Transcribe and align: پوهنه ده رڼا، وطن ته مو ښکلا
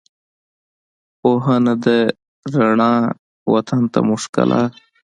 پوهنه 1.19 1.73
ده 1.83 1.97
رڼا، 2.59 2.93
وطن 3.53 3.81
ته 3.91 3.99
مو 4.07 4.15
ښکلا 4.23 4.61